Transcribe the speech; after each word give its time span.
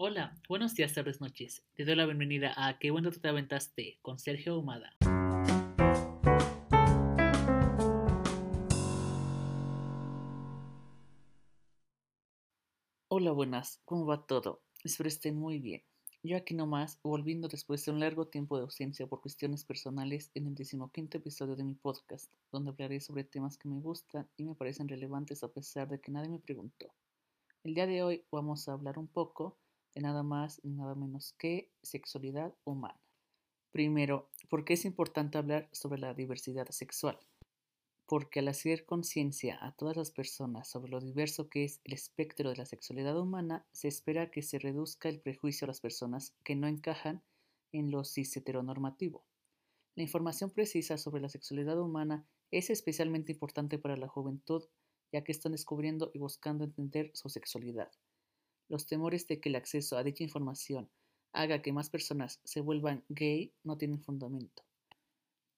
Hola, 0.00 0.40
buenos 0.48 0.76
días, 0.76 0.94
tardes, 0.94 1.20
noches. 1.20 1.64
Te 1.74 1.84
doy 1.84 1.96
la 1.96 2.06
bienvenida 2.06 2.54
a 2.56 2.78
Qué 2.78 2.92
bueno 2.92 3.10
te 3.10 3.26
aventaste 3.26 3.98
con 4.00 4.20
Sergio 4.20 4.56
Humada. 4.56 4.94
Hola, 13.08 13.32
buenas, 13.32 13.80
¿cómo 13.84 14.06
va 14.06 14.24
todo? 14.24 14.62
Espero 14.84 15.08
estén 15.08 15.36
muy 15.36 15.58
bien. 15.58 15.82
Yo 16.22 16.36
aquí 16.36 16.54
nomás, 16.54 17.00
volviendo 17.02 17.48
después 17.48 17.84
de 17.84 17.90
un 17.90 17.98
largo 17.98 18.28
tiempo 18.28 18.56
de 18.56 18.62
ausencia 18.62 19.08
por 19.08 19.20
cuestiones 19.20 19.64
personales 19.64 20.30
en 20.34 20.46
el 20.46 20.54
decimoquinto 20.54 21.18
episodio 21.18 21.56
de 21.56 21.64
mi 21.64 21.74
podcast, 21.74 22.30
donde 22.52 22.70
hablaré 22.70 23.00
sobre 23.00 23.24
temas 23.24 23.58
que 23.58 23.68
me 23.68 23.80
gustan 23.80 24.28
y 24.36 24.44
me 24.44 24.54
parecen 24.54 24.86
relevantes 24.86 25.42
a 25.42 25.48
pesar 25.48 25.88
de 25.88 26.00
que 26.00 26.12
nadie 26.12 26.28
me 26.28 26.38
preguntó. 26.38 26.94
El 27.64 27.74
día 27.74 27.88
de 27.88 28.04
hoy 28.04 28.24
vamos 28.30 28.68
a 28.68 28.74
hablar 28.74 28.96
un 28.96 29.08
poco 29.08 29.58
nada 30.00 30.22
más 30.22 30.60
y 30.62 30.70
nada 30.70 30.94
menos 30.94 31.34
que 31.38 31.70
sexualidad 31.82 32.54
humana. 32.64 33.00
Primero, 33.70 34.30
¿por 34.48 34.64
qué 34.64 34.74
es 34.74 34.84
importante 34.84 35.38
hablar 35.38 35.68
sobre 35.72 36.00
la 36.00 36.14
diversidad 36.14 36.68
sexual? 36.70 37.18
Porque 38.06 38.40
al 38.40 38.48
hacer 38.48 38.86
conciencia 38.86 39.58
a 39.60 39.72
todas 39.72 39.96
las 39.96 40.10
personas 40.10 40.68
sobre 40.68 40.90
lo 40.90 41.00
diverso 41.00 41.48
que 41.48 41.64
es 41.64 41.80
el 41.84 41.92
espectro 41.92 42.50
de 42.50 42.56
la 42.56 42.64
sexualidad 42.64 43.18
humana, 43.18 43.66
se 43.72 43.88
espera 43.88 44.30
que 44.30 44.42
se 44.42 44.58
reduzca 44.58 45.08
el 45.08 45.20
prejuicio 45.20 45.66
a 45.66 45.68
las 45.68 45.80
personas 45.80 46.34
que 46.42 46.56
no 46.56 46.66
encajan 46.66 47.22
en 47.72 47.90
lo 47.90 48.04
cis 48.04 48.36
heteronormativo. 48.36 49.24
La 49.94 50.02
información 50.02 50.50
precisa 50.50 50.96
sobre 50.96 51.20
la 51.20 51.28
sexualidad 51.28 51.78
humana 51.78 52.26
es 52.50 52.70
especialmente 52.70 53.32
importante 53.32 53.78
para 53.78 53.96
la 53.96 54.08
juventud, 54.08 54.64
ya 55.12 55.22
que 55.22 55.32
están 55.32 55.52
descubriendo 55.52 56.10
y 56.14 56.18
buscando 56.18 56.64
entender 56.64 57.10
su 57.14 57.28
sexualidad. 57.28 57.90
Los 58.68 58.86
temores 58.86 59.26
de 59.26 59.40
que 59.40 59.48
el 59.48 59.56
acceso 59.56 59.96
a 59.96 60.04
dicha 60.04 60.24
información 60.24 60.90
haga 61.32 61.62
que 61.62 61.72
más 61.72 61.90
personas 61.90 62.40
se 62.44 62.60
vuelvan 62.60 63.04
gay 63.08 63.52
no 63.64 63.78
tienen 63.78 64.00
fundamento. 64.00 64.64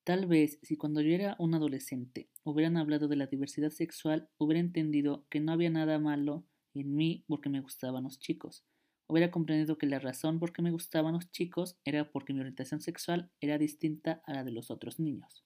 Tal 0.05 0.27
vez 0.27 0.59
si 0.63 0.77
cuando 0.77 1.01
yo 1.01 1.15
era 1.15 1.37
un 1.39 1.55
adolescente 1.55 2.31
hubieran 2.43 2.77
hablado 2.77 3.07
de 3.09 3.17
la 3.17 3.27
diversidad 3.27 3.71
sexual, 3.71 4.29
hubiera 4.39 4.61
entendido 4.61 5.27
que 5.29 5.41
no 5.41 5.53
había 5.53 5.71
nada 5.71 5.99
malo 5.99 6.45
en 6.75 6.95
mí 6.95 7.25
porque 7.29 7.49
me 7.49 7.61
gustaban 7.61 8.05
los 8.05 8.19
chicos. 8.19 8.65
Hubiera 9.09 9.31
comprendido 9.31 9.77
que 9.77 9.87
la 9.87 9.99
razón 9.99 10.39
por 10.39 10.53
qué 10.53 10.63
me 10.63 10.71
gustaban 10.71 11.15
los 11.15 11.31
chicos 11.33 11.77
era 11.85 12.11
porque 12.11 12.33
mi 12.33 12.41
orientación 12.41 12.81
sexual 12.81 13.31
era 13.41 13.59
distinta 13.59 14.23
a 14.25 14.33
la 14.33 14.45
de 14.45 14.53
los 14.53 14.71
otros 14.71 15.01
niños. 15.01 15.45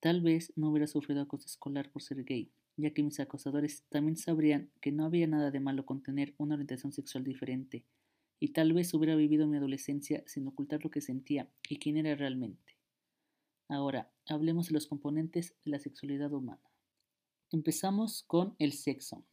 Tal 0.00 0.20
vez 0.20 0.52
no 0.56 0.70
hubiera 0.70 0.86
sufrido 0.86 1.22
acoso 1.22 1.46
escolar 1.46 1.90
por 1.90 2.02
ser 2.02 2.24
gay, 2.24 2.52
ya 2.80 2.92
que 2.92 3.02
mis 3.02 3.20
acosadores 3.20 3.84
también 3.88 4.16
sabrían 4.16 4.70
que 4.80 4.92
no 4.92 5.04
había 5.04 5.26
nada 5.26 5.50
de 5.50 5.60
malo 5.60 5.86
con 5.86 6.02
tener 6.02 6.34
una 6.38 6.54
orientación 6.54 6.92
sexual 6.92 7.24
diferente, 7.24 7.84
y 8.40 8.48
tal 8.48 8.72
vez 8.72 8.94
hubiera 8.94 9.14
vivido 9.14 9.46
mi 9.46 9.58
adolescencia 9.58 10.24
sin 10.26 10.46
ocultar 10.48 10.82
lo 10.82 10.90
que 10.90 11.02
sentía 11.02 11.50
y 11.68 11.78
quién 11.78 11.98
era 11.98 12.14
realmente. 12.14 12.76
Ahora, 13.68 14.10
hablemos 14.26 14.68
de 14.68 14.74
los 14.74 14.86
componentes 14.86 15.54
de 15.64 15.70
la 15.70 15.78
sexualidad 15.78 16.32
humana. 16.32 16.62
Empezamos 17.52 18.24
con 18.24 18.56
el 18.58 18.72
sexo. 18.72 19.24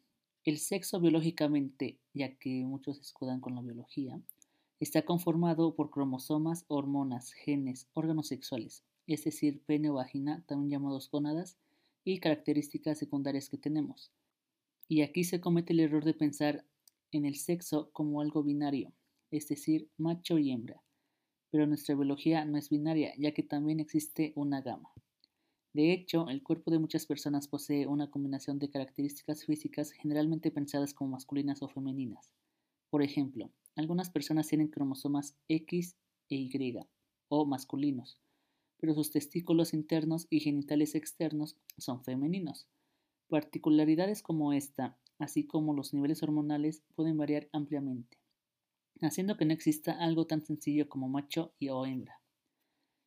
El 0.43 0.57
sexo 0.57 0.99
biológicamente, 0.99 1.99
ya 2.13 2.35
que 2.37 2.63
muchos 2.65 2.99
escudan 2.99 3.39
con 3.39 3.55
la 3.55 3.61
biología, 3.61 4.21
está 4.79 5.03
conformado 5.03 5.75
por 5.75 5.89
cromosomas, 5.89 6.65
hormonas, 6.67 7.31
genes, 7.31 7.89
órganos 7.93 8.27
sexuales, 8.27 8.83
es 9.07 9.23
decir, 9.23 9.63
pene 9.65 9.89
o 9.89 9.95
vagina, 9.95 10.43
también 10.47 10.69
llamados 10.69 11.09
gónadas, 11.09 11.57
y 12.07 12.19
características 12.19 12.97
secundarias 12.97 13.49
que 13.49 13.57
tenemos. 13.57 14.13
Y 14.87 15.01
aquí 15.01 15.25
se 15.25 15.41
comete 15.41 15.73
el 15.73 15.81
error 15.81 16.05
de 16.05 16.13
pensar 16.13 16.65
en 17.11 17.25
el 17.25 17.35
sexo 17.35 17.89
como 17.91 18.21
algo 18.21 18.43
binario, 18.43 18.93
es 19.29 19.49
decir, 19.49 19.89
macho 19.97 20.37
y 20.37 20.51
hembra. 20.51 20.81
Pero 21.51 21.67
nuestra 21.67 21.95
biología 21.95 22.45
no 22.45 22.57
es 22.57 22.69
binaria, 22.69 23.13
ya 23.17 23.33
que 23.33 23.43
también 23.43 23.81
existe 23.81 24.31
una 24.35 24.61
gama. 24.61 24.89
De 25.73 25.91
hecho, 25.91 26.29
el 26.29 26.43
cuerpo 26.43 26.71
de 26.71 26.79
muchas 26.79 27.05
personas 27.05 27.49
posee 27.49 27.87
una 27.87 28.09
combinación 28.09 28.57
de 28.57 28.69
características 28.69 29.43
físicas 29.43 29.91
generalmente 29.91 30.49
pensadas 30.49 30.93
como 30.93 31.11
masculinas 31.11 31.61
o 31.61 31.67
femeninas. 31.67 32.31
Por 32.89 33.03
ejemplo, 33.03 33.51
algunas 33.75 34.09
personas 34.09 34.47
tienen 34.47 34.69
cromosomas 34.69 35.35
X 35.49 35.97
e 36.29 36.35
Y, 36.35 36.79
o 37.27 37.45
masculinos, 37.45 38.17
pero 38.79 38.93
sus 38.93 39.11
testículos 39.11 39.73
internos 39.73 40.27
y 40.29 40.39
genitales 40.39 40.95
externos 40.95 41.57
son 41.77 42.03
femeninos. 42.03 42.67
Particularidades 43.29 44.21
como 44.21 44.53
esta, 44.53 44.97
así 45.19 45.45
como 45.45 45.73
los 45.73 45.93
niveles 45.93 46.23
hormonales, 46.23 46.83
pueden 46.95 47.17
variar 47.17 47.49
ampliamente, 47.51 48.17
haciendo 49.01 49.37
que 49.37 49.45
no 49.45 49.53
exista 49.53 49.93
algo 49.93 50.27
tan 50.27 50.41
sencillo 50.41 50.87
como 50.87 51.09
macho 51.09 51.53
y 51.59 51.69
o 51.69 51.85
hembra. 51.85 52.21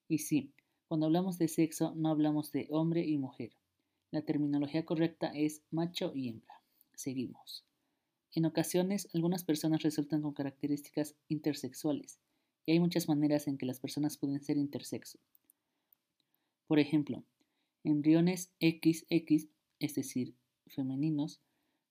Y 0.09 0.19
sí, 0.19 0.53
cuando 0.89 1.07
hablamos 1.07 1.39
de 1.39 1.49
sexo 1.49 1.95
no 1.95 2.11
hablamos 2.11 2.51
de 2.51 2.67
hombre 2.71 3.07
y 3.07 3.17
mujer. 3.17 3.57
La 4.11 4.23
terminología 4.23 4.85
correcta 4.85 5.29
es 5.29 5.63
macho 5.71 6.13
y 6.15 6.29
hembra. 6.29 6.61
Seguimos. 6.95 7.65
En 8.35 8.45
ocasiones, 8.45 9.09
algunas 9.15 9.45
personas 9.45 9.83
resultan 9.83 10.23
con 10.23 10.35
características 10.35 11.17
intersexuales, 11.29 12.21
y 12.67 12.73
hay 12.73 12.81
muchas 12.81 13.09
maneras 13.09 13.47
en 13.47 13.57
que 13.57 13.67
las 13.67 13.81
personas 13.81 14.19
pueden 14.19 14.43
ser 14.43 14.57
intersexo. 14.57 15.19
Por 16.71 16.79
ejemplo, 16.79 17.25
embriones 17.83 18.53
XX, 18.61 19.49
es 19.81 19.95
decir, 19.97 20.37
femeninos, 20.69 21.41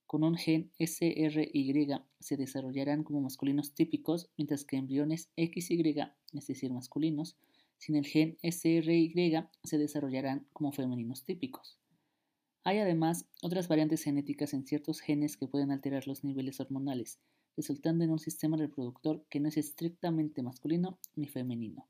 con 0.08 0.24
un 0.24 0.38
gen 0.38 0.72
SRY 0.80 1.86
se 2.22 2.38
desarrollarán 2.38 3.04
como 3.04 3.20
masculinos 3.20 3.74
típicos, 3.74 4.30
mientras 4.38 4.64
que 4.64 4.78
embriones 4.78 5.32
XY, 5.36 6.14
es 6.32 6.48
decir, 6.48 6.72
masculinos, 6.72 7.36
sin 7.78 7.98
el 7.98 8.06
gen 8.06 8.38
SRY 8.42 9.14
se 9.66 9.78
desarrollarán 9.78 10.48
como 10.54 10.72
femeninos 10.72 11.26
típicos. 11.26 11.78
Hay 12.64 12.78
además 12.78 13.28
otras 13.42 13.68
variantes 13.68 14.02
genéticas 14.04 14.54
en 14.54 14.66
ciertos 14.66 15.02
genes 15.02 15.36
que 15.36 15.50
pueden 15.50 15.72
alterar 15.72 16.08
los 16.08 16.24
niveles 16.24 16.62
hormonales, 16.62 17.20
resultando 17.58 18.06
en 18.06 18.12
un 18.12 18.20
sistema 18.20 18.56
reproductor 18.56 19.26
que 19.30 19.42
no 19.42 19.50
es 19.50 19.58
estrictamente 19.58 20.42
masculino 20.42 21.00
ni 21.18 21.28
femenino. 21.28 21.90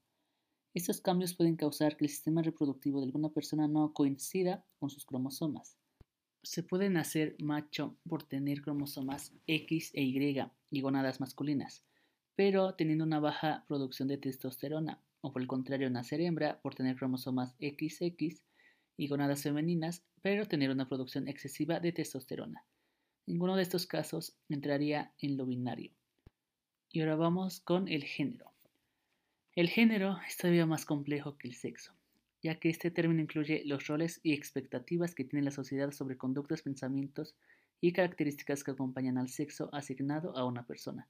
Estos 0.76 1.02
cambios 1.02 1.34
pueden 1.34 1.56
causar 1.56 1.98
que 1.98 2.06
el 2.06 2.12
sistema 2.12 2.44
reproductivo 2.44 3.00
de 3.00 3.08
alguna 3.08 3.30
persona 3.30 3.68
no 3.68 3.92
coincida 3.92 4.64
con 4.80 4.92
sus 4.92 5.04
cromosomas. 5.04 5.78
Se 6.44 6.62
puede 6.62 6.90
nacer 6.90 7.36
macho 7.40 7.98
por 8.08 8.22
tener 8.22 8.62
cromosomas 8.62 9.34
X 9.48 9.92
e 9.96 10.04
Y 10.04 10.40
y 10.70 10.82
gonadas 10.82 11.20
masculinas, 11.20 11.84
pero 12.36 12.76
teniendo 12.76 13.04
una 13.04 13.20
baja 13.20 13.66
producción 13.68 14.08
de 14.08 14.20
testosterona, 14.20 15.02
o 15.22 15.34
por 15.34 15.42
el 15.42 15.48
contrario 15.48 15.90
nacer 15.90 16.22
hembra 16.22 16.62
por 16.62 16.76
tener 16.76 16.96
cromosomas 16.96 17.56
XX 17.60 18.44
y 18.96 19.08
gonadas 19.08 19.42
femeninas, 19.42 20.04
pero 20.22 20.48
tener 20.48 20.70
una 20.70 20.88
producción 20.88 21.28
excesiva 21.28 21.80
de 21.80 21.94
testosterona. 21.94 22.64
Ninguno 23.26 23.56
de 23.56 23.64
estos 23.64 23.88
casos 23.88 24.38
entraría 24.50 25.14
en 25.20 25.36
lo 25.36 25.48
binario. 25.48 25.92
Y 26.92 27.02
ahora 27.02 27.16
vamos 27.16 27.60
con 27.60 27.88
el 27.88 28.04
género. 28.04 28.52
El 29.60 29.68
género 29.68 30.18
es 30.26 30.38
todavía 30.38 30.66
más 30.66 30.86
complejo 30.86 31.38
que 31.38 31.50
el 31.50 31.54
sexo, 31.54 31.94
ya 32.42 32.62
que 32.62 32.70
este 32.70 32.92
término 32.92 33.22
incluye 33.22 33.64
los 33.66 33.88
roles 33.88 34.22
y 34.24 34.32
expectativas 34.32 35.14
que 35.14 35.26
tiene 35.26 35.44
la 35.44 35.52
sociedad 35.52 35.92
sobre 35.92 36.16
conductas, 36.18 36.62
pensamientos 36.62 37.36
y 37.82 37.92
características 37.92 38.64
que 38.64 38.72
acompañan 38.72 39.18
al 39.18 39.28
sexo 39.28 39.70
asignado 39.74 40.38
a 40.38 40.46
una 40.46 40.66
persona, 40.66 41.10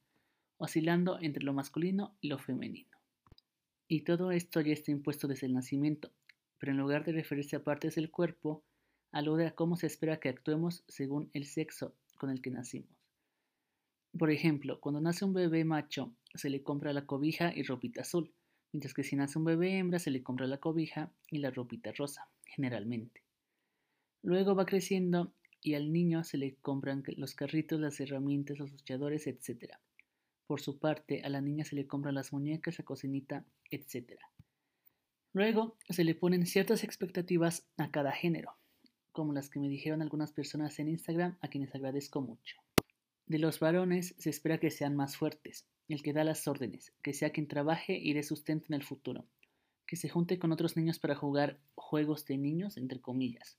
oscilando 0.58 1.20
entre 1.22 1.44
lo 1.44 1.54
masculino 1.54 2.18
y 2.22 2.30
lo 2.30 2.40
femenino. 2.40 2.98
Y 3.88 4.02
todo 4.02 4.32
esto 4.32 4.62
ya 4.62 4.74
está 4.74 4.90
impuesto 4.90 5.28
desde 5.28 5.46
el 5.46 5.54
nacimiento, 5.54 6.12
pero 6.58 6.72
en 6.72 6.80
lugar 6.80 7.06
de 7.06 7.12
referirse 7.12 7.56
a 7.56 7.64
partes 7.64 7.94
del 7.94 8.10
cuerpo, 8.10 8.64
alude 9.12 9.46
a 9.46 9.54
cómo 9.54 9.76
se 9.76 9.86
espera 9.86 10.20
que 10.20 10.30
actuemos 10.30 10.84
según 10.88 11.30
el 11.34 11.46
sexo 11.46 11.94
con 12.18 12.32
el 12.32 12.42
que 12.42 12.50
nacimos. 12.50 12.90
Por 14.18 14.32
ejemplo, 14.32 14.80
cuando 14.82 15.02
nace 15.02 15.24
un 15.24 15.34
bebé 15.34 15.64
macho, 15.66 16.16
se 16.34 16.50
le 16.50 16.64
compra 16.64 16.94
la 16.94 17.06
cobija 17.06 17.54
y 17.56 17.62
ropita 17.62 18.02
azul, 18.02 18.34
mientras 18.72 18.94
que 18.94 19.04
si 19.04 19.16
nace 19.16 19.38
un 19.38 19.46
bebé 19.46 19.78
hembra 19.78 20.00
se 20.00 20.12
le 20.12 20.24
compra 20.24 20.48
la 20.48 20.58
cobija 20.60 21.12
y 21.30 21.40
la 21.40 21.52
ropita 21.52 21.92
rosa, 21.92 22.30
generalmente. 22.46 23.24
Luego 24.22 24.56
va 24.56 24.66
creciendo 24.66 25.34
y 25.62 25.76
al 25.76 25.92
niño 25.92 26.24
se 26.24 26.38
le 26.38 26.56
compran 26.56 27.04
los 27.18 27.36
carritos, 27.36 27.80
las 27.80 28.00
herramientas, 28.00 28.60
los 28.60 28.72
luchadores, 28.72 29.28
etc. 29.28 29.74
Por 30.48 30.62
su 30.62 30.80
parte, 30.80 31.22
a 31.24 31.30
la 31.30 31.42
niña 31.42 31.66
se 31.66 31.76
le 31.76 31.88
compran 31.88 32.16
las 32.16 32.34
muñecas, 32.34 32.78
la 32.80 32.86
cocinita, 32.86 33.46
etc. 33.70 34.20
Luego 35.34 35.78
se 35.90 36.04
le 36.04 36.16
ponen 36.16 36.46
ciertas 36.46 36.84
expectativas 36.84 37.68
a 37.78 37.92
cada 37.92 38.12
género, 38.12 38.56
como 39.12 39.34
las 39.34 39.50
que 39.50 39.60
me 39.60 39.70
dijeron 39.70 40.02
algunas 40.02 40.32
personas 40.32 40.80
en 40.80 40.90
Instagram, 40.90 41.38
a 41.42 41.50
quienes 41.50 41.74
agradezco 41.76 42.22
mucho. 42.22 42.58
De 43.26 43.38
los 43.38 43.60
varones 43.60 44.16
se 44.18 44.32
espera 44.32 44.60
que 44.60 44.72
sean 44.72 44.96
más 44.96 45.18
fuertes, 45.18 45.68
el 45.94 46.04
que 46.04 46.14
da 46.14 46.24
las 46.24 46.48
órdenes, 46.48 46.94
que 47.04 47.14
sea 47.14 47.32
quien 47.32 47.48
trabaje 47.48 47.98
y 47.98 48.14
dé 48.14 48.24
sustento 48.24 48.68
en 48.70 48.76
el 48.76 48.84
futuro, 48.84 49.26
que 49.88 49.96
se 49.96 50.10
junte 50.10 50.38
con 50.38 50.52
otros 50.52 50.78
niños 50.78 51.00
para 51.00 51.16
jugar 51.16 51.60
juegos 51.76 52.26
de 52.26 52.38
niños, 52.38 52.78
entre 52.78 53.02
comillas, 53.02 53.58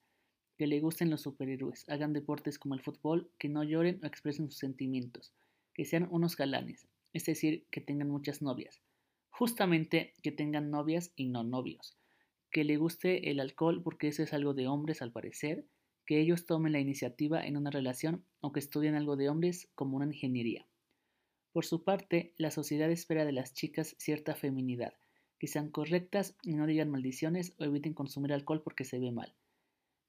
que 0.56 0.66
le 0.66 0.80
gusten 0.80 1.10
los 1.10 1.22
superhéroes, 1.22 1.88
hagan 1.88 2.12
deportes 2.12 2.58
como 2.58 2.74
el 2.74 2.82
fútbol, 2.82 3.30
que 3.38 3.48
no 3.48 3.64
lloren 3.64 3.98
o 4.02 4.06
expresen 4.06 4.46
sus 4.46 4.58
sentimientos, 4.58 5.32
que 5.74 5.84
sean 5.84 6.06
unos 6.10 6.36
galanes, 6.36 6.86
es 7.12 7.24
decir, 7.24 7.66
que 7.70 7.80
tengan 7.80 8.10
muchas 8.10 8.42
novias. 8.42 8.80
Justamente 9.30 10.12
que 10.22 10.32
tengan 10.32 10.70
novias 10.70 11.12
y 11.16 11.26
no 11.26 11.44
novios. 11.44 11.96
Que 12.50 12.64
le 12.64 12.76
guste 12.76 13.30
el 13.30 13.40
alcohol 13.40 13.82
porque 13.82 14.08
eso 14.08 14.22
es 14.22 14.32
algo 14.32 14.54
de 14.54 14.68
hombres 14.68 15.02
al 15.02 15.12
parecer. 15.12 15.64
Que 16.04 16.20
ellos 16.20 16.44
tomen 16.44 16.72
la 16.72 16.80
iniciativa 16.80 17.44
en 17.44 17.56
una 17.56 17.70
relación 17.70 18.24
o 18.40 18.52
que 18.52 18.60
estudien 18.60 18.94
algo 18.94 19.16
de 19.16 19.28
hombres 19.28 19.68
como 19.74 19.96
una 19.96 20.06
ingeniería. 20.06 20.66
Por 21.52 21.64
su 21.64 21.82
parte, 21.82 22.32
la 22.38 22.52
sociedad 22.52 22.90
espera 22.90 23.24
de 23.24 23.32
las 23.32 23.54
chicas 23.54 23.96
cierta 23.98 24.36
feminidad, 24.36 24.94
que 25.38 25.48
sean 25.48 25.70
correctas 25.70 26.36
y 26.42 26.54
no 26.54 26.66
digan 26.66 26.90
maldiciones 26.90 27.54
o 27.58 27.64
eviten 27.64 27.92
consumir 27.92 28.32
alcohol 28.32 28.62
porque 28.62 28.84
se 28.84 29.00
ve 29.00 29.10
mal. 29.10 29.34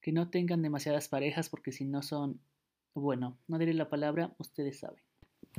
Que 0.01 0.11
no 0.11 0.29
tengan 0.29 0.61
demasiadas 0.61 1.07
parejas 1.07 1.49
porque 1.49 1.71
si 1.71 1.85
no 1.85 2.03
son... 2.03 2.41
Bueno, 2.93 3.39
no 3.47 3.57
diré 3.57 3.73
la 3.73 3.89
palabra, 3.89 4.35
ustedes 4.37 4.79
saben. 4.79 5.01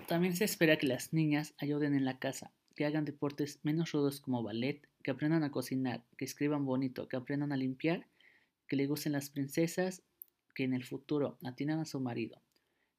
También 0.07 0.37
se 0.37 0.45
espera 0.45 0.79
que 0.79 0.87
las 0.87 1.13
niñas 1.13 1.55
ayuden 1.59 1.95
en 1.95 2.05
la 2.05 2.19
casa, 2.19 2.53
que 2.77 2.85
hagan 2.85 3.05
deportes 3.05 3.59
menos 3.65 3.93
rudos 3.93 4.21
como 4.21 4.43
ballet, 4.43 4.89
que 5.03 5.11
aprendan 5.11 5.43
a 5.43 5.51
cocinar, 5.51 6.05
que 6.17 6.25
escriban 6.25 6.65
bonito, 6.65 7.09
que 7.09 7.17
aprendan 7.17 7.53
a 7.53 7.57
limpiar, 7.57 8.07
que 8.69 8.77
le 8.77 8.87
gusten 8.87 9.13
las 9.13 9.31
princesas, 9.31 10.03
que 10.55 10.65
en 10.65 10.75
el 10.75 10.85
futuro 10.85 11.39
atiendan 11.43 11.81
a 11.81 11.87
su 11.87 11.99
marido, 11.99 12.41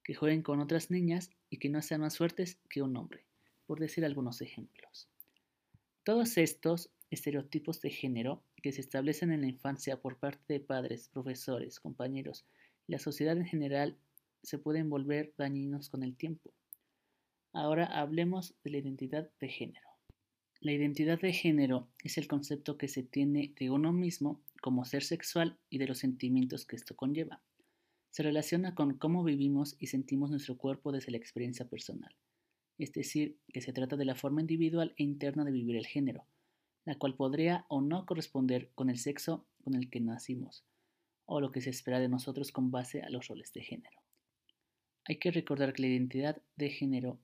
que 0.03 0.13
jueguen 0.13 0.43
con 0.43 0.59
otras 0.59 0.91
niñas 0.91 1.31
y 1.49 1.57
que 1.57 1.69
no 1.69 1.81
sean 1.81 2.01
más 2.01 2.17
fuertes 2.17 2.59
que 2.69 2.81
un 2.81 2.95
hombre, 2.97 3.25
por 3.65 3.79
decir 3.79 4.05
algunos 4.05 4.41
ejemplos. 4.41 5.07
Todos 6.03 6.37
estos 6.37 6.91
estereotipos 7.09 7.79
de 7.81 7.89
género 7.89 8.43
que 8.61 8.71
se 8.71 8.81
establecen 8.81 9.31
en 9.31 9.41
la 9.41 9.47
infancia 9.47 10.01
por 10.01 10.17
parte 10.17 10.53
de 10.53 10.59
padres, 10.59 11.09
profesores, 11.09 11.79
compañeros 11.79 12.45
y 12.87 12.91
la 12.91 12.99
sociedad 12.99 13.37
en 13.37 13.45
general 13.45 13.97
se 14.41 14.57
pueden 14.57 14.89
volver 14.89 15.33
dañinos 15.37 15.89
con 15.89 16.03
el 16.03 16.15
tiempo. 16.17 16.51
Ahora 17.53 17.85
hablemos 17.85 18.55
de 18.63 18.71
la 18.71 18.77
identidad 18.79 19.29
de 19.39 19.47
género. 19.47 19.87
La 20.59 20.71
identidad 20.71 21.19
de 21.19 21.33
género 21.33 21.87
es 22.03 22.17
el 22.17 22.27
concepto 22.27 22.77
que 22.77 22.87
se 22.87 23.03
tiene 23.03 23.53
de 23.59 23.69
uno 23.69 23.93
mismo 23.93 24.41
como 24.61 24.85
ser 24.85 25.03
sexual 25.03 25.57
y 25.69 25.77
de 25.77 25.87
los 25.87 25.99
sentimientos 25.99 26.65
que 26.65 26.75
esto 26.75 26.95
conlleva 26.95 27.41
se 28.13 28.21
relaciona 28.21 28.75
con 28.75 28.93
cómo 28.99 29.23
vivimos 29.23 29.75
y 29.79 29.87
sentimos 29.87 30.29
nuestro 30.29 30.55
cuerpo 30.55 30.91
desde 30.91 31.09
la 31.09 31.17
experiencia 31.17 31.67
personal, 31.67 32.15
es 32.77 32.93
decir, 32.93 33.39
que 33.47 33.59
se 33.59 33.73
trata 33.73 33.97
de 33.97 34.05
la 34.05 34.13
forma 34.13 34.39
individual 34.39 34.93
e 34.97 35.03
interna 35.03 35.43
de 35.43 35.51
vivir 35.51 35.75
el 35.77 35.87
género, 35.87 36.27
la 36.85 36.95
cual 36.99 37.15
podría 37.15 37.65
o 37.69 37.81
no 37.81 38.05
corresponder 38.05 38.69
con 38.75 38.91
el 38.91 38.99
sexo 38.99 39.47
con 39.63 39.73
el 39.73 39.89
que 39.89 39.99
nacimos, 39.99 40.63
o 41.25 41.41
lo 41.41 41.51
que 41.51 41.61
se 41.61 41.71
espera 41.71 41.99
de 41.99 42.07
nosotros 42.07 42.51
con 42.51 42.69
base 42.69 43.01
a 43.01 43.09
los 43.09 43.27
roles 43.29 43.51
de 43.51 43.63
género. 43.63 43.97
Hay 45.05 45.17
que 45.17 45.31
recordar 45.31 45.73
que 45.73 45.81
la 45.81 45.87
identidad 45.87 46.39
de 46.55 46.69
género 46.69 47.19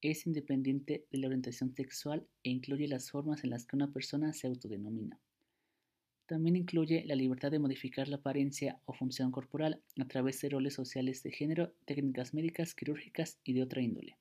es 0.00 0.26
independiente 0.26 1.06
de 1.10 1.18
la 1.18 1.26
orientación 1.26 1.74
sexual 1.74 2.26
e 2.42 2.48
incluye 2.48 2.88
las 2.88 3.10
formas 3.10 3.44
en 3.44 3.50
las 3.50 3.66
que 3.66 3.76
una 3.76 3.92
persona 3.92 4.32
se 4.32 4.46
autodenomina. 4.46 5.20
También 6.30 6.54
incluye 6.54 7.02
la 7.06 7.16
libertad 7.16 7.50
de 7.50 7.58
modificar 7.58 8.06
la 8.06 8.18
apariencia 8.18 8.78
o 8.84 8.92
función 8.92 9.32
corporal 9.32 9.82
a 9.98 10.06
través 10.06 10.40
de 10.40 10.50
roles 10.50 10.74
sociales 10.74 11.24
de 11.24 11.32
género, 11.32 11.74
técnicas 11.86 12.34
médicas, 12.34 12.72
quirúrgicas 12.72 13.40
y 13.42 13.52
de 13.52 13.64
otra 13.64 13.82
índole. 13.82 14.16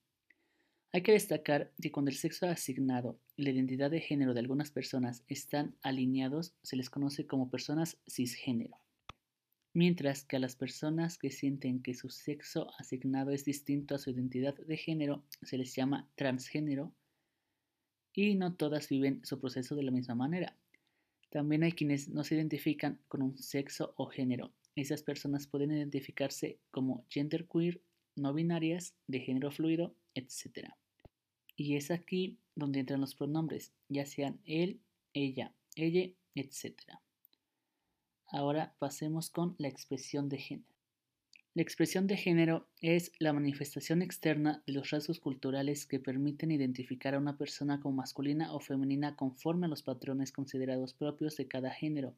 Hay 0.91 1.03
que 1.03 1.11
destacar 1.11 1.71
que 1.79 1.91
cuando 1.91 2.09
el 2.09 2.17
sexo 2.17 2.47
asignado 2.47 3.19
y 3.35 3.43
la 3.43 3.51
identidad 3.51 3.91
de 3.91 4.01
género 4.01 4.33
de 4.33 4.39
algunas 4.39 4.71
personas 4.71 5.23
están 5.27 5.75
alineados, 5.83 6.55
se 6.63 6.77
les 6.77 6.89
conoce 6.89 7.27
como 7.27 7.51
personas 7.51 7.99
cisgénero. 8.09 8.79
Mientras 9.75 10.25
que 10.25 10.37
a 10.37 10.39
las 10.39 10.55
personas 10.55 11.19
que 11.19 11.29
sienten 11.29 11.83
que 11.83 11.93
su 11.93 12.09
sexo 12.09 12.71
asignado 12.79 13.29
es 13.29 13.45
distinto 13.45 13.93
a 13.93 13.99
su 13.99 14.09
identidad 14.09 14.55
de 14.55 14.77
género, 14.77 15.23
se 15.43 15.59
les 15.59 15.75
llama 15.75 16.09
transgénero 16.15 16.91
y 18.15 18.33
no 18.33 18.55
todas 18.55 18.89
viven 18.89 19.23
su 19.23 19.39
proceso 19.39 19.75
de 19.75 19.83
la 19.83 19.91
misma 19.91 20.15
manera. 20.15 20.58
También 21.29 21.63
hay 21.63 21.73
quienes 21.73 22.09
no 22.09 22.23
se 22.23 22.35
identifican 22.35 22.99
con 23.07 23.21
un 23.21 23.37
sexo 23.37 23.93
o 23.97 24.07
género. 24.07 24.51
Esas 24.75 25.03
personas 25.03 25.47
pueden 25.47 25.71
identificarse 25.71 26.59
como 26.71 27.05
genderqueer, 27.09 27.81
no 28.15 28.33
binarias, 28.33 28.95
de 29.07 29.19
género 29.19 29.51
fluido, 29.51 29.95
etc. 30.15 30.69
Y 31.55 31.75
es 31.75 31.91
aquí 31.91 32.39
donde 32.55 32.79
entran 32.79 33.01
los 33.01 33.15
pronombres, 33.15 33.73
ya 33.89 34.05
sean 34.05 34.39
él, 34.45 34.79
ella, 35.13 35.53
ella, 35.75 36.09
etc. 36.35 36.75
Ahora 38.27 38.75
pasemos 38.79 39.29
con 39.29 39.55
la 39.57 39.67
expresión 39.67 40.29
de 40.29 40.37
género. 40.37 40.78
La 41.55 41.63
expresión 41.63 42.05
de 42.05 42.15
género 42.15 42.67
es 42.79 43.11
la 43.17 43.33
manifestación 43.33 44.03
externa 44.03 44.61
de 44.67 44.73
los 44.73 44.91
rasgos 44.91 45.19
culturales 45.19 45.87
que 45.87 45.99
permiten 45.99 46.51
identificar 46.51 47.15
a 47.15 47.17
una 47.17 47.37
persona 47.37 47.81
como 47.81 47.95
masculina 47.95 48.53
o 48.53 48.59
femenina 48.59 49.15
conforme 49.15 49.65
a 49.65 49.69
los 49.69 49.81
patrones 49.81 50.31
considerados 50.31 50.93
propios 50.93 51.37
de 51.37 51.47
cada 51.47 51.71
género 51.71 52.13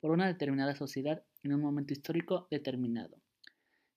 por 0.00 0.10
una 0.10 0.26
determinada 0.26 0.74
sociedad 0.74 1.22
en 1.44 1.54
un 1.54 1.60
momento 1.60 1.92
histórico 1.92 2.48
determinado. 2.50 3.16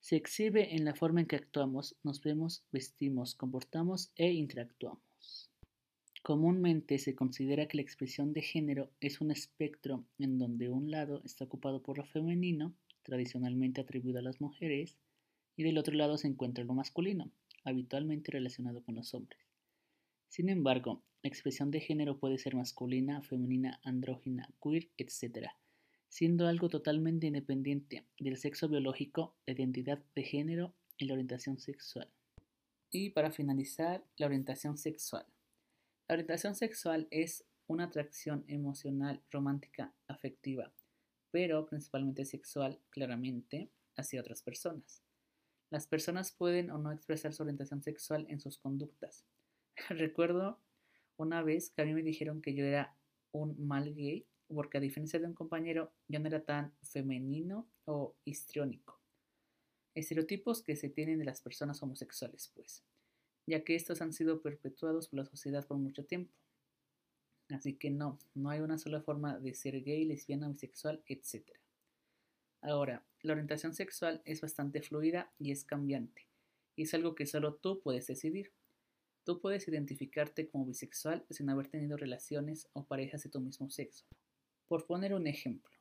Se 0.02 0.18
exhibe 0.18 0.76
en 0.76 0.86
la 0.86 0.94
forma 0.94 1.22
en 1.22 1.26
que 1.26 1.36
actuamos, 1.36 1.96
nos 2.04 2.22
vemos, 2.22 2.64
vestimos, 2.72 3.34
comportamos 3.34 4.12
e 4.16 4.34
interactuamos. 4.34 5.50
Comúnmente 6.22 7.00
se 7.00 7.16
considera 7.16 7.68
que 7.68 7.78
la 7.78 7.82
expresión 7.82 8.34
de 8.34 8.44
género 8.44 8.92
es 9.02 9.20
un 9.20 9.32
espectro 9.32 10.06
en 10.20 10.38
donde 10.38 10.70
un 10.70 10.92
lado 10.92 11.24
está 11.26 11.46
ocupado 11.46 11.82
por 11.82 11.98
lo 11.98 12.06
femenino 12.06 12.76
tradicionalmente 13.06 13.80
atribuido 13.80 14.20
a 14.20 14.24
las 14.24 14.42
mujeres, 14.42 14.98
y 15.56 15.64
del 15.64 15.78
otro 15.78 15.96
lado 15.96 16.18
se 16.18 16.28
encuentra 16.28 16.66
lo 16.66 16.74
masculino, 16.74 17.32
habitualmente 17.64 18.32
relacionado 18.32 18.84
con 18.84 18.96
los 18.96 19.14
hombres. 19.14 19.40
Sin 20.28 20.50
embargo, 20.50 21.02
la 21.24 21.30
expresión 21.30 21.72
de 21.72 21.80
género 21.80 22.20
puede 22.20 22.38
ser 22.38 22.56
masculina, 22.56 23.22
femenina, 23.22 23.80
andrógina, 23.84 24.50
queer, 24.62 24.90
etc., 24.98 25.48
siendo 26.10 26.48
algo 26.48 26.70
totalmente 26.70 27.28
independiente 27.28 28.06
del 28.20 28.38
sexo 28.38 28.68
biológico, 28.68 29.36
la 29.46 29.54
identidad 29.54 30.04
de 30.16 30.24
género 30.24 30.74
y 30.98 31.06
la 31.06 31.14
orientación 31.14 31.58
sexual. 31.58 32.10
Y 32.92 33.12
para 33.12 33.32
finalizar, 33.32 34.04
la 34.18 34.28
orientación 34.28 34.78
sexual. 34.78 35.26
La 36.08 36.14
orientación 36.14 36.56
sexual 36.56 37.08
es 37.12 37.46
una 37.68 37.86
atracción 37.86 38.46
emocional, 38.48 39.22
romántica, 39.32 39.94
afectiva, 40.08 40.72
pero 41.36 41.66
principalmente 41.66 42.24
sexual, 42.24 42.80
claramente, 42.90 43.70
hacia 43.98 44.22
otras 44.22 44.42
personas. 44.42 45.04
Las 45.70 45.86
personas 45.86 46.32
pueden 46.32 46.72
o 46.72 46.78
no 46.78 46.94
expresar 46.94 47.34
su 47.34 47.44
orientación 47.44 47.84
sexual 47.84 48.26
en 48.30 48.40
sus 48.40 48.58
conductas. 48.58 49.26
Recuerdo 49.90 50.62
una 51.18 51.44
vez 51.44 51.72
que 51.72 51.82
a 51.82 51.86
mí 51.86 51.94
me 51.94 52.04
dijeron 52.04 52.42
que 52.42 52.54
yo 52.54 52.64
era 52.64 52.96
un 53.34 53.68
mal 53.68 53.94
gay 53.94 54.26
porque 54.48 54.78
a 54.78 54.80
diferencia 54.80 55.20
de 55.20 55.26
un 55.26 55.34
compañero 55.34 55.92
yo 56.08 56.22
no 56.22 56.28
era 56.28 56.42
tan 56.46 56.74
femenino 56.82 57.70
o 57.84 58.16
histriónico. 58.24 59.02
Estereotipos 59.94 60.64
que 60.64 60.78
se 60.78 60.88
tienen 60.88 61.20
de 61.20 61.26
las 61.26 61.42
personas 61.42 61.84
homosexuales, 61.84 62.50
pues, 62.56 62.86
ya 63.46 63.62
que 63.66 63.76
estos 63.76 64.02
han 64.02 64.14
sido 64.14 64.42
perpetuados 64.42 65.10
por 65.10 65.20
la 65.20 65.26
sociedad 65.26 65.68
por 65.68 65.80
mucho 65.80 66.06
tiempo. 66.06 66.34
Así 67.50 67.74
que 67.74 67.92
no, 67.92 68.18
no 68.34 68.50
hay 68.50 68.60
una 68.60 68.78
sola 68.78 69.02
forma 69.02 69.38
de 69.40 69.54
ser 69.54 69.84
gay, 69.84 70.06
lesbiana, 70.06 70.48
bisexual, 70.48 71.04
etc. 71.08 71.44
Ahora, 72.62 73.06
la 73.22 73.34
orientación 73.34 73.74
sexual 73.74 74.22
es 74.26 74.42
bastante 74.42 74.82
fluida 74.82 75.32
y 75.38 75.52
es 75.52 75.64
cambiante, 75.64 76.28
y 76.76 76.84
es 76.84 76.94
algo 76.94 77.14
que 77.14 77.28
solo 77.28 77.56
tú 77.56 77.82
puedes 77.82 78.08
decidir. 78.08 78.52
Tú 79.24 79.42
puedes 79.42 79.68
identificarte 79.68 80.48
como 80.48 80.66
bisexual 80.66 81.26
sin 81.30 81.50
haber 81.50 81.68
tenido 81.68 81.98
relaciones 81.98 82.68
o 82.74 82.86
parejas 82.86 83.24
de 83.24 83.30
tu 83.30 83.40
mismo 83.40 83.70
sexo. 83.70 84.06
Por 84.68 84.86
poner 84.86 85.14
un 85.14 85.28
ejemplo. 85.28 85.74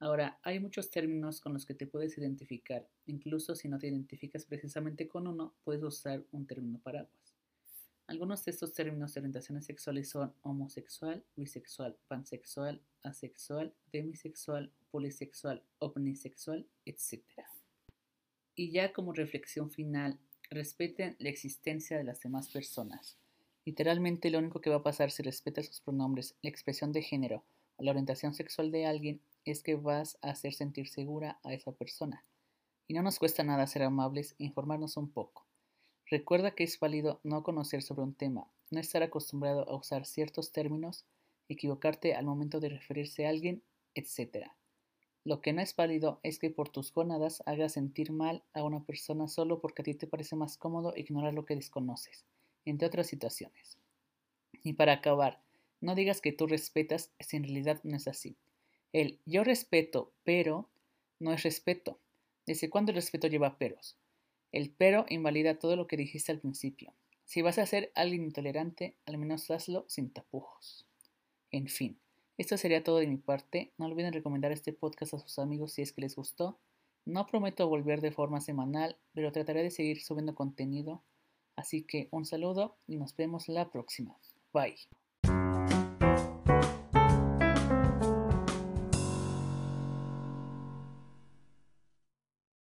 Ahora, 0.00 0.38
hay 0.42 0.60
muchos 0.60 0.90
términos 0.90 1.40
con 1.40 1.54
los 1.54 1.66
que 1.66 1.74
te 1.74 1.86
puedes 1.86 2.16
identificar. 2.18 2.88
Incluso 3.06 3.54
si 3.54 3.68
no 3.68 3.78
te 3.78 3.88
identificas 3.88 4.44
precisamente 4.44 5.08
con 5.08 5.26
uno, 5.26 5.54
puedes 5.64 5.82
usar 5.82 6.24
un 6.30 6.46
término 6.46 6.78
paraguas. 6.78 7.37
Algunos 8.08 8.42
de 8.46 8.52
estos 8.52 8.72
términos 8.72 9.12
de 9.12 9.20
orientaciones 9.20 9.66
sexuales 9.66 10.08
son 10.08 10.32
homosexual, 10.40 11.22
bisexual, 11.36 11.98
pansexual, 12.08 12.82
asexual, 13.02 13.74
demisexual, 13.92 14.72
polisexual, 14.90 15.62
omnisexual, 15.78 16.66
etc. 16.86 17.22
Y 18.54 18.72
ya 18.72 18.94
como 18.94 19.12
reflexión 19.12 19.70
final, 19.70 20.18
respeten 20.48 21.16
la 21.18 21.28
existencia 21.28 21.98
de 21.98 22.04
las 22.04 22.22
demás 22.22 22.48
personas. 22.48 23.18
Literalmente 23.66 24.30
lo 24.30 24.38
único 24.38 24.62
que 24.62 24.70
va 24.70 24.76
a 24.76 24.82
pasar 24.82 25.10
si 25.10 25.22
respetas 25.22 25.66
sus 25.66 25.82
pronombres, 25.82 26.34
la 26.40 26.48
expresión 26.48 26.92
de 26.92 27.02
género 27.02 27.44
o 27.76 27.84
la 27.84 27.90
orientación 27.90 28.32
sexual 28.32 28.70
de 28.70 28.86
alguien 28.86 29.20
es 29.44 29.62
que 29.62 29.74
vas 29.74 30.16
a 30.22 30.30
hacer 30.30 30.54
sentir 30.54 30.88
segura 30.88 31.40
a 31.44 31.52
esa 31.52 31.72
persona. 31.72 32.24
Y 32.86 32.94
no 32.94 33.02
nos 33.02 33.18
cuesta 33.18 33.44
nada 33.44 33.66
ser 33.66 33.82
amables 33.82 34.34
e 34.38 34.44
informarnos 34.44 34.96
un 34.96 35.10
poco. 35.10 35.47
Recuerda 36.10 36.52
que 36.52 36.64
es 36.64 36.80
válido 36.80 37.20
no 37.22 37.42
conocer 37.42 37.82
sobre 37.82 38.02
un 38.02 38.14
tema, 38.14 38.50
no 38.70 38.80
estar 38.80 39.02
acostumbrado 39.02 39.68
a 39.68 39.76
usar 39.76 40.06
ciertos 40.06 40.52
términos, 40.52 41.04
equivocarte 41.50 42.14
al 42.14 42.24
momento 42.24 42.60
de 42.60 42.70
referirse 42.70 43.26
a 43.26 43.28
alguien, 43.28 43.62
etc. 43.94 44.46
Lo 45.24 45.42
que 45.42 45.52
no 45.52 45.60
es 45.60 45.76
válido 45.76 46.18
es 46.22 46.38
que 46.38 46.48
por 46.48 46.70
tus 46.70 46.94
gónadas 46.94 47.42
hagas 47.44 47.74
sentir 47.74 48.10
mal 48.10 48.42
a 48.54 48.62
una 48.62 48.84
persona 48.84 49.28
solo 49.28 49.60
porque 49.60 49.82
a 49.82 49.84
ti 49.84 49.94
te 49.94 50.06
parece 50.06 50.34
más 50.34 50.56
cómodo 50.56 50.94
ignorar 50.96 51.34
lo 51.34 51.44
que 51.44 51.56
desconoces. 51.56 52.24
entre 52.64 52.86
otras 52.86 53.06
situaciones. 53.06 53.78
Y 54.62 54.74
para 54.74 54.94
acabar, 54.94 55.40
no 55.80 55.94
digas 55.94 56.20
que 56.20 56.32
tú 56.32 56.46
respetas 56.46 57.12
si 57.20 57.36
en 57.36 57.44
realidad 57.44 57.80
no 57.82 57.96
es 57.96 58.08
así. 58.08 58.36
El 58.92 59.20
yo 59.26 59.44
respeto, 59.44 60.12
pero 60.24 60.68
no 61.18 61.32
es 61.32 61.42
respeto. 61.42 61.98
¿Desde 62.46 62.68
cuándo 62.68 62.92
el 62.92 62.96
respeto 62.96 63.26
lleva 63.26 63.58
peros? 63.58 63.96
El 64.52 64.70
pero 64.70 65.04
invalida 65.08 65.58
todo 65.58 65.76
lo 65.76 65.86
que 65.86 65.96
dijiste 65.96 66.32
al 66.32 66.40
principio. 66.40 66.94
Si 67.24 67.42
vas 67.42 67.58
a 67.58 67.66
ser 67.66 67.92
alguien 67.94 68.24
intolerante, 68.24 68.96
al 69.04 69.18
menos 69.18 69.50
hazlo 69.50 69.84
sin 69.88 70.10
tapujos. 70.10 70.86
En 71.50 71.68
fin, 71.68 71.98
esto 72.38 72.56
sería 72.56 72.84
todo 72.84 72.98
de 72.98 73.06
mi 73.06 73.16
parte. 73.16 73.72
No 73.78 73.86
olviden 73.86 74.12
recomendar 74.12 74.52
este 74.52 74.72
podcast 74.72 75.14
a 75.14 75.18
sus 75.18 75.38
amigos 75.38 75.72
si 75.72 75.82
es 75.82 75.92
que 75.92 76.00
les 76.00 76.16
gustó. 76.16 76.58
No 77.04 77.26
prometo 77.26 77.68
volver 77.68 78.00
de 78.00 78.12
forma 78.12 78.40
semanal, 78.40 78.96
pero 79.12 79.32
trataré 79.32 79.62
de 79.62 79.70
seguir 79.70 80.00
subiendo 80.02 80.34
contenido. 80.34 81.02
Así 81.56 81.82
que 81.82 82.08
un 82.10 82.24
saludo 82.24 82.76
y 82.86 82.96
nos 82.96 83.16
vemos 83.16 83.48
la 83.48 83.70
próxima. 83.70 84.16
Bye. 84.52 84.76